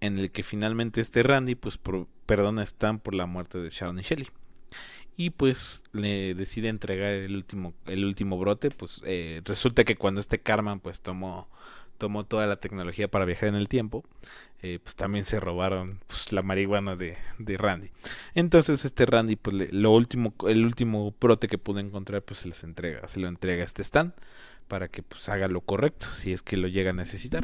[0.01, 1.79] en el que finalmente este Randy pues
[2.25, 4.29] perdona a Stan por la muerte de Sharon y Shelly
[5.19, 10.21] y pues le decide entregar el último el último brote pues eh, resulta que cuando
[10.21, 11.49] este Carman pues tomó
[11.97, 14.05] tomó toda la tecnología para viajar en el tiempo
[14.62, 17.91] eh, pues también se robaron pues, la marihuana de, de, Randy.
[18.34, 23.05] Entonces este Randy pues lo último el último brote que pudo encontrar pues se entrega
[23.10, 24.13] se lo entrega a este Stan
[24.69, 27.43] para que pues haga lo correcto si es que lo llega a necesitar.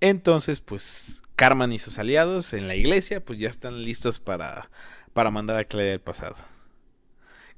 [0.00, 4.70] Entonces pues Carman y sus aliados en la iglesia pues ya están listos para
[5.12, 6.36] para mandar a Clyde al pasado.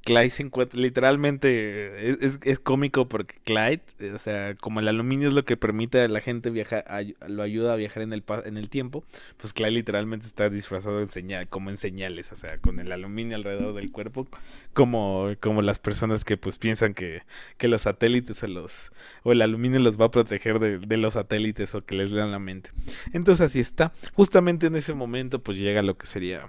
[0.05, 5.35] Clyde se encuentra, literalmente, es, cómico porque Clyde, eh, o sea, como el aluminio es
[5.35, 6.85] lo que permite a la gente viajar,
[7.27, 9.03] lo ayuda a viajar en el, en el tiempo,
[9.38, 13.35] pues Clyde literalmente está disfrazado en señal, como en señales, o sea, con el aluminio
[13.35, 14.29] alrededor del cuerpo,
[14.75, 17.23] como, como las personas que pues piensan que,
[17.57, 21.14] que los satélites o los, o el aluminio los va a proteger de, de los
[21.14, 22.71] satélites o que les lean la mente.
[23.14, 23.93] Entonces así está.
[24.12, 26.47] Justamente en ese momento pues llega lo que sería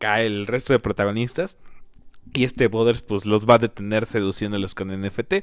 [0.00, 1.58] el resto de protagonistas.
[2.32, 5.34] Y este Boders pues los va a detener seduciéndolos con NFT.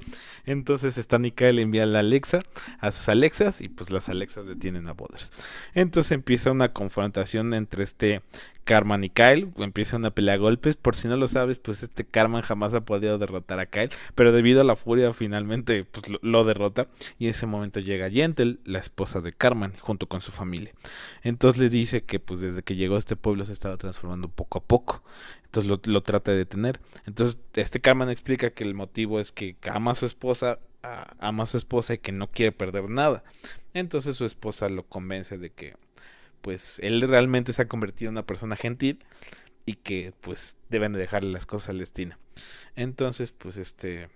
[0.45, 2.39] Entonces Stan y Kyle envían la Alexa
[2.79, 5.31] a sus Alexas y pues las Alexas detienen a Boders.
[5.73, 8.21] Entonces empieza una confrontación entre este
[8.63, 9.51] Carman y Kyle.
[9.57, 10.75] Empieza una pelea a golpes.
[10.77, 13.89] Por si no lo sabes, pues este Carman jamás ha podido derrotar a Kyle.
[14.15, 16.87] Pero debido a la furia finalmente pues lo, derrota.
[17.17, 20.73] Y en ese momento llega Gentle, la esposa de Carman, junto con su familia.
[21.23, 24.59] Entonces le dice que pues desde que llegó a este pueblo se estaba transformando poco
[24.59, 25.03] a poco.
[25.53, 26.79] Entonces lo, trata de detener.
[27.05, 30.59] Entonces este Carman explica que el motivo es que ama a su esposa,
[31.19, 33.21] ama a su esposa y que no quiere perder nada.
[33.73, 35.75] Entonces su esposa lo convence de que
[36.39, 39.03] pues él realmente se ha convertido en una persona gentil
[39.65, 42.17] y que pues deben de dejarle las cosas al destino.
[42.77, 44.07] Entonces pues este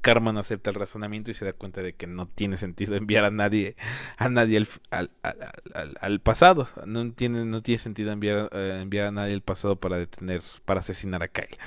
[0.00, 3.30] Carmen acepta el razonamiento y se da cuenta de que no tiene sentido enviar a
[3.30, 3.76] nadie
[4.16, 5.10] a nadie al,
[6.00, 6.68] al, pasado.
[6.86, 10.80] No tiene, no tiene sentido enviar, eh, enviar a nadie al pasado para detener, para
[10.80, 11.58] asesinar a Kyle.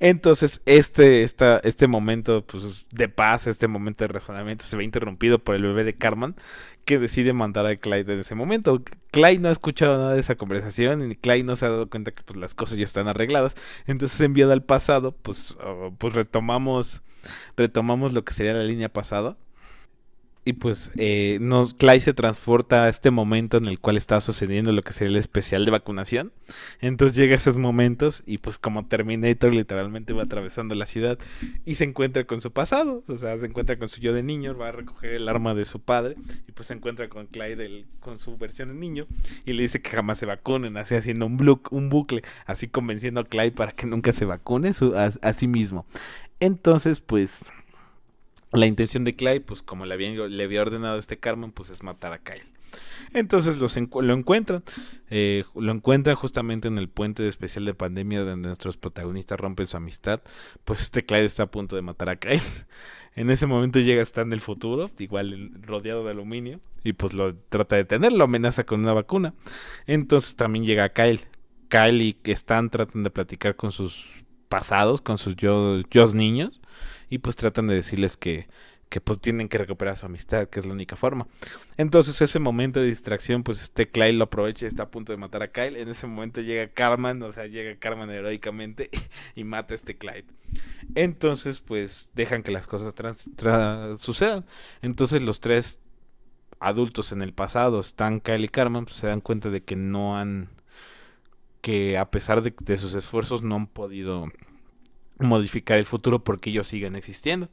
[0.00, 5.38] Entonces, este, esta, este momento pues, de paz, este momento de razonamiento se ve interrumpido
[5.38, 6.34] por el bebé de Carmen,
[6.84, 8.82] que decide mandar a Clyde en ese momento.
[9.10, 12.12] Clyde no ha escuchado nada de esa conversación y Clyde no se ha dado cuenta
[12.12, 13.54] que pues, las cosas ya están arregladas.
[13.86, 17.02] Entonces, enviado al pasado, pues, oh, pues retomamos,
[17.56, 19.36] retomamos lo que sería la línea pasada
[20.44, 24.72] y pues eh, nos, Clay se transporta a este momento en el cual está sucediendo
[24.72, 26.32] lo que sería el especial de vacunación.
[26.80, 31.18] Entonces llega a esos momentos y pues como Terminator literalmente va atravesando la ciudad
[31.64, 33.02] y se encuentra con su pasado.
[33.08, 35.64] O sea, se encuentra con su yo de niño, va a recoger el arma de
[35.64, 39.06] su padre y pues se encuentra con Clay con su versión de niño
[39.46, 43.24] y le dice que jamás se vacunen, así haciendo un, un bucle, así convenciendo a
[43.24, 44.72] Clay para que nunca se vacune
[45.22, 45.86] a sí mismo.
[46.40, 47.46] Entonces pues
[48.54, 51.82] la intención de Clay, pues como le había, le había ordenado este Carmen, pues es
[51.82, 52.44] matar a Kyle.
[53.12, 54.64] Entonces los lo encuentran,
[55.08, 59.66] eh, lo encuentran justamente en el puente de especial de pandemia donde nuestros protagonistas rompen
[59.66, 60.20] su amistad.
[60.64, 62.40] Pues este Clyde está a punto de matar a Kyle.
[63.16, 67.76] En ese momento llega Stan del futuro, igual rodeado de aluminio, y pues lo trata
[67.76, 69.34] de detener, lo amenaza con una vacuna.
[69.86, 71.20] Entonces también llega Kyle.
[71.68, 76.60] Kyle y Stan tratan de platicar con sus pasados, con sus yo, yo niños
[77.10, 78.48] y pues tratan de decirles que,
[78.88, 81.26] que pues tienen que recuperar su amistad, que es la única forma.
[81.76, 85.16] Entonces ese momento de distracción, pues este Clyde lo aprovecha y está a punto de
[85.16, 85.76] matar a Kyle.
[85.76, 88.90] En ese momento llega Carmen, o sea, llega Carmen heroicamente
[89.34, 90.26] y mata a este Clyde.
[90.94, 92.94] Entonces pues dejan que las cosas
[94.00, 94.44] sucedan.
[94.82, 95.80] Entonces los tres
[96.60, 100.16] adultos en el pasado, Stan, Kyle y Carmen, pues, se dan cuenta de que no
[100.16, 100.48] han,
[101.64, 104.30] que a pesar de, de sus esfuerzos no han podido
[105.18, 107.48] modificar el futuro porque ellos siguen existiendo.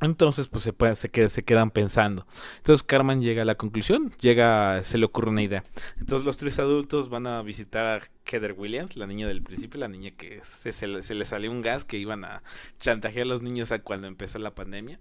[0.00, 2.28] Entonces, pues se, se, se, quedan pensando.
[2.58, 5.64] Entonces, Carmen llega a la conclusión, llega, se le ocurre una idea.
[5.98, 9.88] Entonces, los tres adultos van a visitar a Heather Williams, la niña del principio, la
[9.88, 12.44] niña que se, se, le salió un gas que iban a
[12.78, 15.00] chantajear a los niños cuando empezó la pandemia.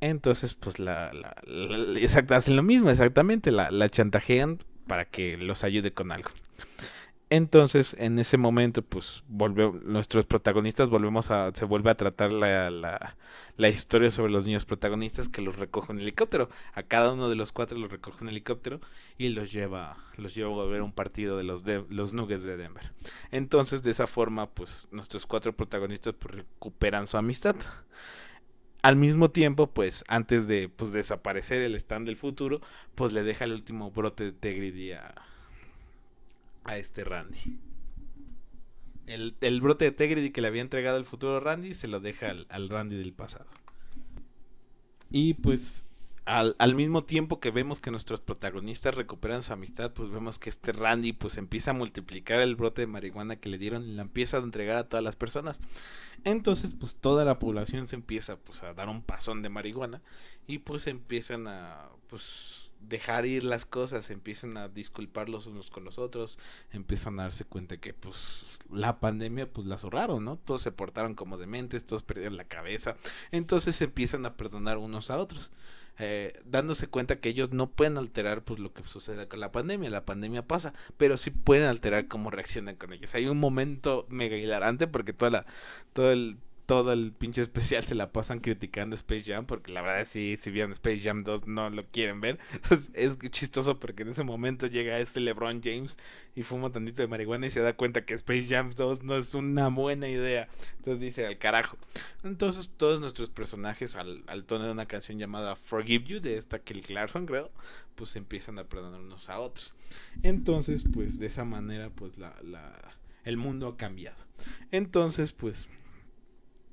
[0.00, 1.12] Entonces, pues la,
[2.30, 6.30] hacen lo mismo, exactamente, la chantajean para que los ayude con algo.
[7.28, 12.70] Entonces, en ese momento, pues, nuestros protagonistas volvemos a, se vuelve a tratar la,
[13.56, 16.48] la, historia sobre los niños protagonistas que los recoge en helicóptero.
[16.72, 18.80] A cada uno de los cuatro los recoge en helicóptero
[19.18, 22.56] y los lleva, los lleva a ver un partido de los, de, los Nuggets de
[22.56, 22.92] Denver.
[23.32, 27.56] Entonces, de esa forma, pues, nuestros cuatro protagonistas pues, recuperan su amistad.
[28.86, 32.60] Al mismo tiempo, pues, antes de pues, desaparecer el stand del futuro,
[32.94, 35.14] pues le deja el último brote de Tegrity a
[36.66, 37.58] a este Randy.
[39.06, 42.68] El, brote de Tegrity que le había entregado el futuro Randy se lo deja al,
[42.68, 43.46] Randy del pasado.
[45.10, 45.85] Y pues
[46.26, 50.50] al, al, mismo tiempo que vemos que nuestros protagonistas recuperan su amistad, pues vemos que
[50.50, 54.02] este Randy pues empieza a multiplicar el brote de marihuana que le dieron y la
[54.02, 55.60] empieza a entregar a todas las personas.
[56.24, 60.02] Entonces pues toda la población se empieza pues a dar un pasón de marihuana
[60.46, 65.84] y pues empiezan a pues dejar ir las cosas, empiezan a disculpar los unos con
[65.84, 66.38] los otros,
[66.72, 70.36] empiezan a darse cuenta que pues la pandemia pues la zurraron, ¿no?
[70.36, 72.96] Todos se portaron como dementes, todos perdieron la cabeza,
[73.30, 75.50] entonces empiezan a perdonar unos a otros.
[75.98, 79.88] Eh, dándose cuenta que ellos no pueden alterar pues lo que sucede con la pandemia,
[79.88, 83.14] la pandemia pasa, pero sí pueden alterar cómo reaccionan con ellos.
[83.14, 85.46] Hay un momento mega hilarante porque toda la,
[85.92, 90.04] todo el todo el pinche especial se la pasan criticando Space Jam, porque la verdad
[90.04, 92.38] si, si vieron Space Jam 2 no lo quieren ver.
[92.94, 95.96] Es chistoso porque en ese momento llega este LeBron James
[96.34, 99.34] y fuma tantito de marihuana y se da cuenta que Space Jam 2 no es
[99.34, 100.48] una buena idea.
[100.78, 101.78] Entonces dice al carajo.
[102.24, 106.58] Entonces todos nuestros personajes al, al tono de una canción llamada Forgive You de esta
[106.58, 107.50] Kelly Clarkson creo,
[107.94, 109.74] pues empiezan a perdonar unos a otros.
[110.22, 112.34] Entonces pues de esa manera pues la...
[112.42, 114.16] la el mundo ha cambiado.
[114.70, 115.68] Entonces, pues,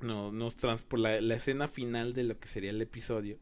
[0.03, 0.57] no, nos
[0.91, 3.37] la, la escena final de lo que sería el episodio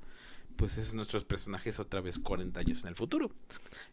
[0.55, 3.31] pues es nuestros personajes otra vez 40 años en el futuro.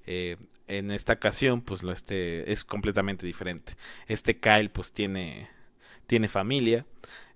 [0.06, 3.74] Eh, en esta ocasión, pues lo este es completamente diferente.
[4.06, 5.48] Este Kyle, pues tiene,
[6.06, 6.84] tiene familia.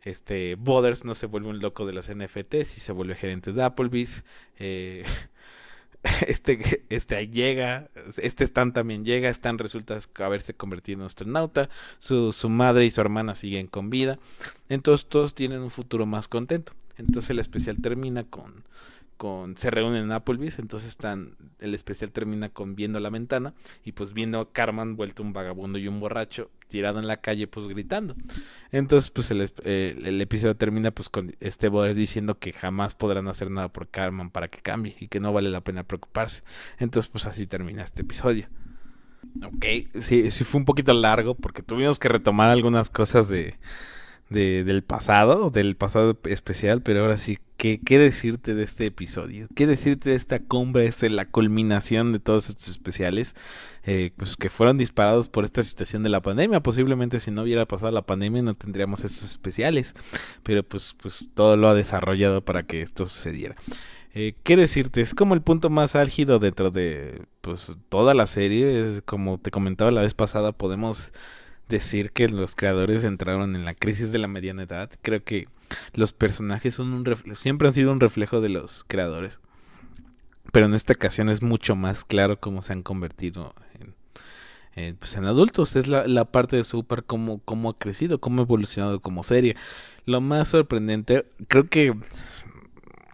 [0.02, 3.62] Este Boders no se vuelve un loco de los NFTs y se vuelve gerente de
[3.62, 4.24] Applebee's.
[4.58, 5.04] Eh,
[6.26, 12.48] este, este llega, este Stan también llega, Stan resulta haberse convertido en astronauta, su, su
[12.48, 14.18] madre y su hermana siguen con vida,
[14.68, 16.72] entonces todos tienen un futuro más contento.
[16.98, 18.64] Entonces el especial termina con,
[19.56, 23.54] se reúnen en Applebee's, entonces están, el especial termina con viendo la ventana
[23.85, 27.46] y pues viendo a Carmen vuelto un vagabundo y un borracho tirado en la calle
[27.46, 28.16] pues gritando.
[28.70, 33.50] Entonces pues el, el episodio termina pues con este Boder diciendo que jamás podrán hacer
[33.50, 36.42] nada por Carmen para que cambie y que no vale la pena preocuparse.
[36.78, 38.48] Entonces pues así termina este episodio.
[39.44, 39.64] Ok,
[40.00, 43.56] sí, sí fue un poquito largo porque tuvimos que retomar algunas cosas de
[44.32, 49.46] del pasado, del pasado especial, pero ahora sí, ¿qué, ¿qué, decirte de este episodio?
[49.54, 50.86] ¿Qué decirte de esta cumbre?
[50.86, 53.34] Es la culminación de todos estos especiales,
[53.84, 56.60] eh, pues que fueron disparados por esta situación de la pandemia.
[56.60, 59.94] Posiblemente si no hubiera pasado la pandemia no tendríamos estos especiales,
[60.42, 63.56] pero pues, pues todo lo ha desarrollado para que esto sucediera.
[64.14, 65.00] Eh, ¿Qué decirte?
[65.00, 68.84] Es como el punto más álgido dentro de pues toda la serie.
[68.84, 71.12] Es como te comentaba la vez pasada, podemos
[71.72, 74.90] decir que los creadores entraron en la crisis de la mediana edad.
[75.02, 75.48] Creo que
[75.94, 79.40] los personajes son un siempre han sido un reflejo de los creadores.
[80.52, 83.54] Pero en esta ocasión es mucho más claro cómo se han convertido
[84.74, 85.74] en, pues en adultos.
[85.76, 89.56] Es la, parte de Super, cómo, cómo ha crecido, cómo ha evolucionado como serie.
[90.04, 91.94] Lo más sorprendente, creo que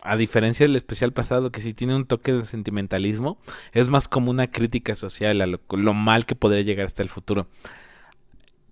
[0.02, 3.38] a diferencia del especial pasado, que sí tiene un toque de sentimentalismo,
[3.72, 7.10] es más como una crítica social a lo, lo mal que podría llegar hasta el
[7.10, 7.46] futuro.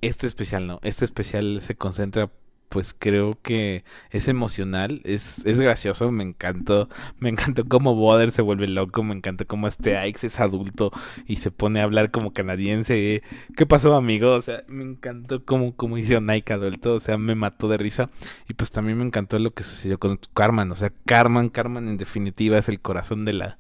[0.07, 2.31] Este especial no, este especial se concentra
[2.69, 6.89] pues creo que es emocional, es, es gracioso, me encantó,
[7.19, 10.91] me encantó cómo Boder se vuelve loco, me encantó cómo este Ike es adulto
[11.27, 13.23] y se pone a hablar como canadiense,
[13.57, 14.33] ¿qué pasó amigo?
[14.33, 18.11] O sea, me encantó cómo, cómo hizo Nike adulto, o sea, me mató de risa
[18.49, 21.99] y pues también me encantó lo que sucedió con Carmen, o sea, Carmen, Carmen en
[21.99, 23.59] definitiva es el corazón de la...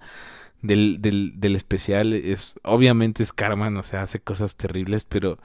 [0.63, 5.39] Del, del, del especial es obviamente es Carmen, o sea, hace cosas terribles, pero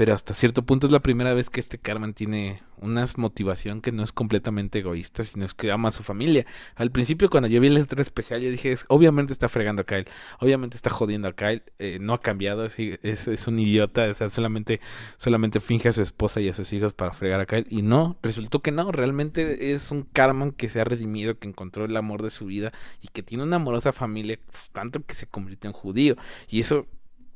[0.00, 3.92] pero hasta cierto punto es la primera vez que este Carmen tiene una motivación que
[3.92, 6.46] no es completamente egoísta, sino es que ama a su familia.
[6.74, 10.06] Al principio cuando yo vi el estrés especial, yo dije, obviamente está fregando a Kyle,
[10.38, 14.30] obviamente está jodiendo a Kyle, eh, no ha cambiado, es, es, un idiota, o sea,
[14.30, 14.80] solamente,
[15.18, 17.66] solamente finge a su esposa y a sus hijos para fregar a Kyle.
[17.68, 21.84] Y no, resultó que no, realmente es un Carmen que se ha redimido, que encontró
[21.84, 25.26] el amor de su vida y que tiene una amorosa familia, pues, tanto que se
[25.26, 26.16] convirtió en judío.
[26.48, 26.86] Y eso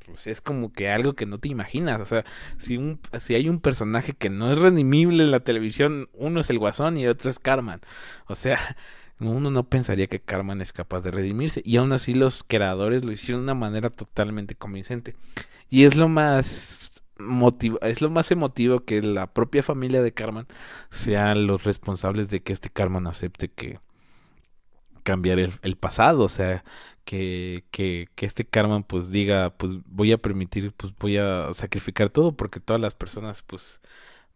[0.07, 2.01] pues es como que algo que no te imaginas.
[2.01, 2.25] O sea,
[2.59, 6.51] si, un, si hay un personaje que no es redimible en la televisión, uno es
[6.51, 7.81] el Guasón y otro es Carmen.
[8.27, 8.59] O sea,
[9.21, 11.63] uno no pensaría que Carmen es capaz de redimirse.
[11.65, 15.15] Y aún así los creadores lo hicieron de una manera totalmente convincente.
[15.71, 16.91] Y es lo más
[17.83, 20.47] es lo más emotivo que la propia familia de Carmen
[20.91, 23.79] sean los responsables de que este Carmen acepte que
[25.05, 26.25] cambiar el, el pasado.
[26.25, 26.65] O sea,
[27.05, 32.11] que, que, que este karma pues diga, pues voy a permitir, pues voy a sacrificar
[32.11, 33.81] todo porque todas las personas pues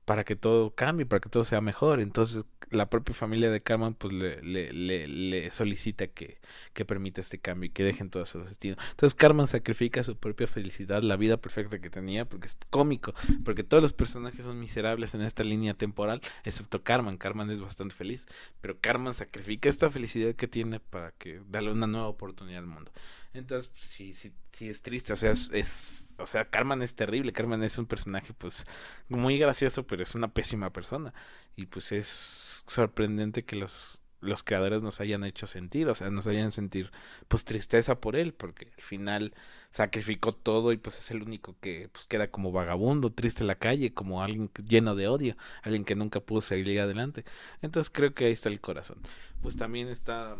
[0.09, 2.01] para que todo cambie, para que todo sea mejor.
[2.01, 6.38] Entonces la propia familia de Carmen pues le, le, le, solicita que,
[6.73, 8.77] que, permita este cambio y que dejen todo su destino.
[8.90, 13.12] Entonces Carmen sacrifica su propia felicidad, la vida perfecta que tenía, porque es cómico,
[13.44, 17.18] porque todos los personajes son miserables en esta línea temporal, excepto Carmen.
[17.18, 18.27] Carmen es bastante feliz,
[18.62, 22.90] pero Carmen sacrifica esta felicidad que tiene para que darle una nueva oportunidad al mundo.
[23.38, 27.33] Entonces, pues, sí, sí, sí es triste, o sea, es, o sea, Carmen es terrible,
[27.33, 28.66] Carmen es un personaje pues
[29.09, 31.14] muy gracioso, pero es una pésima persona.
[31.57, 36.27] Y pues es sorprendente que los los creadores nos hayan hecho sentir, o sea, nos
[36.27, 36.90] hayan sentir
[37.29, 39.35] pues tristeza por él, porque al final
[39.70, 43.54] sacrificó todo y pues es el único que pues queda como vagabundo, triste en la
[43.54, 47.24] calle, como alguien lleno de odio, alguien que nunca pudo seguir adelante.
[47.61, 48.98] Entonces creo que ahí está el corazón.
[49.42, 50.37] Pues también está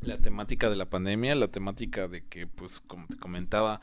[0.00, 3.80] la temática de la pandemia, la temática de que pues como te comentaba,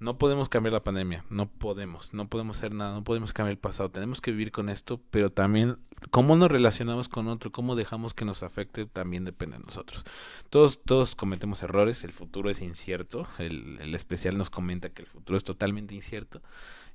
[0.00, 3.58] no podemos cambiar la pandemia, no podemos, no podemos hacer nada, no podemos cambiar el
[3.58, 5.76] pasado, tenemos que vivir con esto, pero también
[6.10, 10.02] cómo nos relacionamos con otro, cómo dejamos que nos afecte, también depende de nosotros.
[10.48, 15.36] Todos, todos cometemos errores, el futuro es incierto, el, especial nos comenta que el futuro
[15.36, 16.40] es totalmente incierto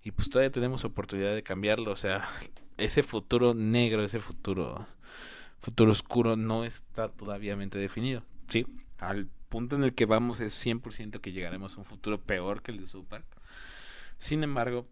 [0.03, 2.27] y pues todavía tenemos oportunidad de cambiarlo, o sea,
[2.77, 4.87] ese futuro negro, ese futuro,
[5.59, 8.65] futuro oscuro no está todavía definido, ¿sí?
[9.55, 12.81] Punto en el que vamos es 100% que llegaremos a un futuro peor que el
[12.81, 13.23] de Super.
[14.17, 14.85] Sin embargo,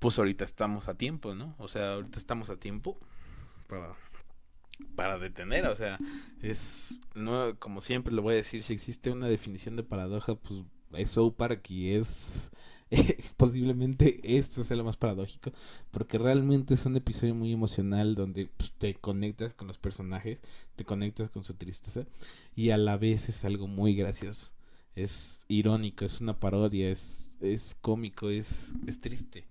[0.00, 1.54] pues ahorita estamos a tiempo, ¿no?
[1.56, 3.00] O sea, ahorita estamos a tiempo
[3.66, 3.94] para,
[4.94, 5.98] para detener, o sea,
[6.42, 10.64] es, no, como siempre lo voy a decir, si existe una definición de paradoja, pues
[10.92, 12.50] es South Park y es
[13.36, 15.52] posiblemente esto sea lo más paradójico,
[15.90, 20.38] porque realmente es un episodio muy emocional donde pues, te conectas con los personajes,
[20.76, 22.06] te conectas con su tristeza
[22.54, 24.50] y a la vez es algo muy gracioso.
[24.94, 29.44] Es irónico, es una parodia, es, es cómico, es, es triste,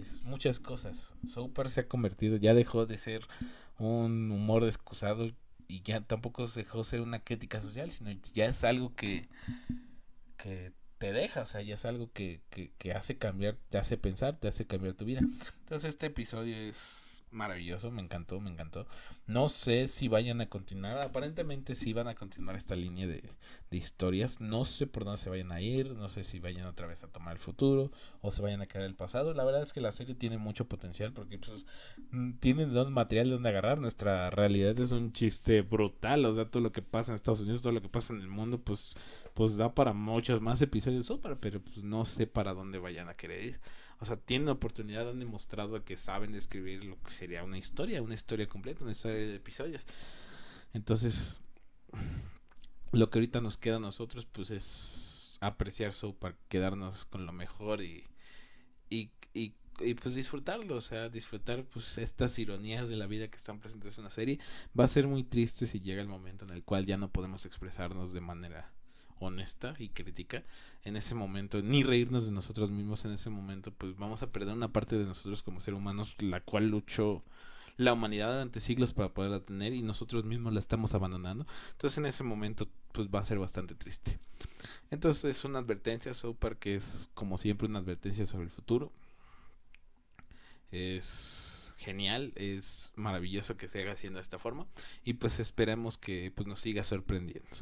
[0.00, 1.12] es muchas cosas.
[1.26, 3.26] Super se ha convertido, ya dejó de ser
[3.78, 5.32] un humor excusado
[5.66, 9.28] y ya tampoco dejó de ser una crítica social, sino ya es algo que,
[10.36, 10.72] que
[11.04, 12.40] te deja, o sea, ya es algo que,
[12.78, 15.20] que, hace cambiar, te hace pensar, te hace cambiar tu vida.
[15.60, 18.86] Entonces este episodio es maravilloso, me encantó, me encantó.
[19.26, 23.22] No sé si vayan a continuar, aparentemente sí van a continuar esta línea de,
[23.70, 24.40] de, historias.
[24.40, 27.08] No sé por dónde se vayan a ir, no sé si vayan otra vez a
[27.08, 27.92] tomar el futuro
[28.22, 29.34] o se vayan a quedar el pasado.
[29.34, 31.66] La verdad es que la serie tiene mucho potencial porque pues,
[32.40, 33.78] tiene un material de donde agarrar.
[33.78, 37.60] Nuestra realidad es un chiste brutal, o sea, todo lo que pasa en Estados Unidos,
[37.60, 38.96] todo lo que pasa en el mundo, pues,
[39.34, 43.14] pues da para muchos más episodios super, pero pues no sé para dónde vayan a
[43.14, 43.60] querer ir.
[44.00, 48.14] O sea, tienen oportunidad, han demostrado que saben escribir lo que sería una historia, una
[48.14, 49.84] historia completa, una historia de episodios.
[50.72, 51.40] Entonces,
[52.92, 57.32] lo que ahorita nos queda a nosotros, pues es apreciar su para quedarnos con lo
[57.32, 58.04] mejor y,
[58.88, 63.36] y, y, y, pues disfrutarlo, o sea, disfrutar pues estas ironías de la vida que
[63.36, 64.38] están presentes en la serie.
[64.78, 67.44] Va a ser muy triste si llega el momento en el cual ya no podemos
[67.46, 68.72] expresarnos de manera
[69.18, 70.44] honesta y crítica
[70.82, 74.54] en ese momento, ni reírnos de nosotros mismos en ese momento, pues vamos a perder
[74.54, 77.22] una parte de nosotros como seres humanos, la cual luchó
[77.76, 81.46] la humanidad durante siglos para poderla tener y nosotros mismos la estamos abandonando.
[81.72, 84.18] Entonces en ese momento pues va a ser bastante triste.
[84.90, 88.92] Entonces es una advertencia, Super, que es como siempre una advertencia sobre el futuro.
[90.70, 94.66] Es genial, es maravilloso que se haga haciendo de esta forma
[95.04, 97.56] y pues esperemos que pues nos siga sorprendiendo.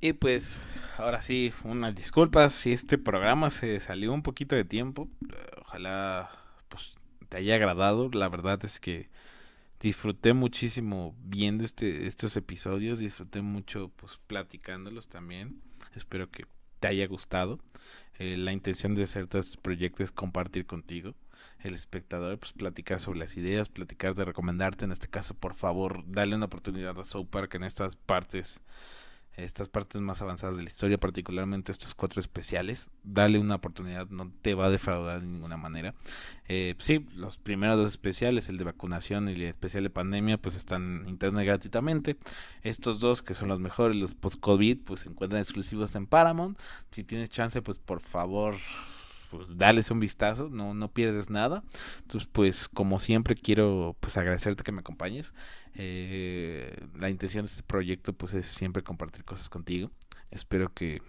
[0.00, 0.62] Y pues,
[0.98, 5.08] ahora sí, unas disculpas si este programa se salió un poquito de tiempo.
[5.60, 6.30] Ojalá
[6.68, 6.94] pues,
[7.28, 8.10] te haya agradado.
[8.12, 9.08] La verdad es que
[9.80, 12.98] disfruté muchísimo viendo este, estos episodios.
[12.98, 15.62] Disfruté mucho pues platicándolos también.
[15.94, 16.46] Espero que
[16.80, 17.58] te haya gustado.
[18.18, 21.14] Eh, la intención de hacer todo este proyecto es compartir contigo
[21.64, 26.04] el espectador, pues platicar sobre las ideas, platicar de recomendarte, en este caso, por favor,
[26.06, 28.60] dale una oportunidad a South Park en estas partes
[29.36, 32.88] estas partes más avanzadas de la historia, particularmente estos cuatro especiales.
[33.02, 35.94] Dale una oportunidad, no te va a defraudar de ninguna manera.
[36.48, 40.54] Eh, sí, los primeros dos especiales, el de vacunación y el especial de pandemia, pues
[40.54, 42.16] están internet gratuitamente.
[42.62, 46.58] Estos dos, que son los mejores, los post-COVID, pues se encuentran exclusivos en Paramount.
[46.90, 48.54] Si tienes chance, pues por favor
[49.30, 51.64] pues dales un vistazo, no, no pierdes nada.
[52.02, 55.34] Entonces, pues como siempre quiero pues agradecerte que me acompañes.
[55.74, 56.43] Eh,
[57.04, 59.90] la intención de este proyecto pues es siempre compartir cosas contigo.
[60.30, 61.02] Espero que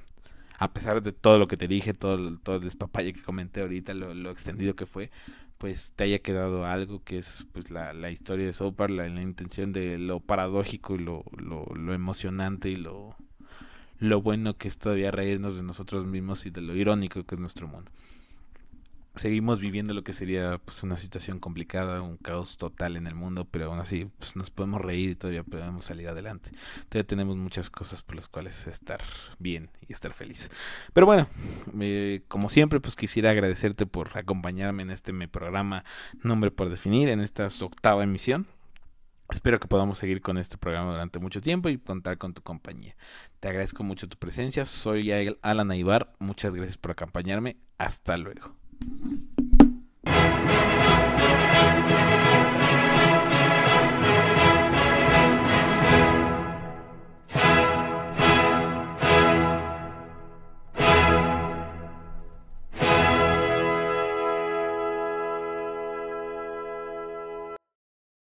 [0.59, 3.93] a pesar de todo lo que te dije, todo, todo el despapalle que comenté ahorita,
[3.93, 5.09] lo, extendido que fue,
[5.57, 9.21] pues te haya quedado algo que es pues la, la historia de Sopar, la, la
[9.21, 13.15] intención de lo paradójico y lo, lo, lo emocionante y lo,
[13.97, 17.41] lo bueno que es todavía reírnos de nosotros mismos y de lo irónico que es
[17.41, 17.89] nuestro mundo
[19.15, 23.45] seguimos viviendo lo que sería pues una situación complicada, un caos total en el mundo,
[23.45, 26.51] pero aún así pues, nos podemos reír y todavía podemos salir adelante.
[26.89, 29.01] Todavía tenemos muchas cosas por las cuales estar
[29.39, 30.49] bien y estar feliz.
[30.93, 31.27] Pero bueno,
[31.79, 35.83] eh, como siempre pues quisiera agradecerte por acompañarme en este mi programa
[36.21, 38.47] Nombre por Definir, en esta octava emisión.
[39.31, 42.95] Espero que podamos seguir con este programa durante mucho tiempo y contar con tu compañía.
[43.39, 44.65] Te agradezco mucho tu presencia.
[44.65, 45.11] Soy
[45.41, 46.13] Alan Aibar.
[46.19, 47.57] Muchas gracias por acompañarme.
[47.79, 48.64] Hasta luego.
[48.79, 49.01] Thank
[49.39, 49.44] you.